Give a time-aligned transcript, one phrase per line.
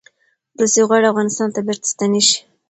[0.59, 2.39] روسې غواړي افغانستان ته بیرته ستنې شي.